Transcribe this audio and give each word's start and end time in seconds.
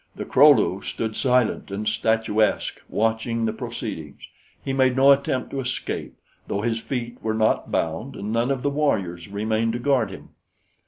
The 0.15 0.25
Kro 0.25 0.49
lu 0.49 0.81
stood 0.81 1.15
silent 1.15 1.69
and 1.69 1.87
statuesque, 1.87 2.81
watching 2.89 3.45
the 3.45 3.53
proceedings. 3.53 4.17
He 4.65 4.73
made 4.73 4.95
no 4.97 5.11
attempt 5.11 5.51
to 5.51 5.59
escape, 5.59 6.17
though 6.47 6.61
his 6.61 6.79
feet 6.81 7.19
were 7.21 7.35
not 7.35 7.69
bound 7.71 8.15
and 8.15 8.33
none 8.33 8.49
of 8.49 8.63
the 8.63 8.71
warriors 8.71 9.27
remained 9.27 9.73
to 9.73 9.79
guard 9.79 10.09
him. 10.09 10.29